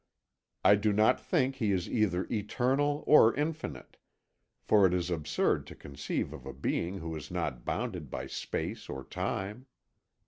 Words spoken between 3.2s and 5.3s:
infinite, for it is